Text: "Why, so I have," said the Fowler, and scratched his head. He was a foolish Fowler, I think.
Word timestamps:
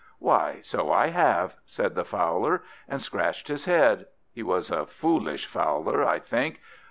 "Why, 0.17 0.61
so 0.63 0.91
I 0.91 1.09
have," 1.09 1.57
said 1.63 1.93
the 1.93 2.03
Fowler, 2.03 2.63
and 2.89 2.99
scratched 3.03 3.49
his 3.49 3.65
head. 3.65 4.07
He 4.33 4.41
was 4.41 4.71
a 4.71 4.87
foolish 4.87 5.45
Fowler, 5.45 6.03
I 6.03 6.17
think. 6.17 6.59